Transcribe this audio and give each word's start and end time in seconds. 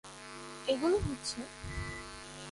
এগুলো 0.67 0.97
হচ্ছেঃ 0.99 1.45